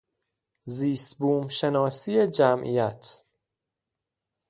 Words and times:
زیست 0.75 1.17
بوم 1.17 1.47
شناسی 1.47 2.27
جمعیت 2.27 3.21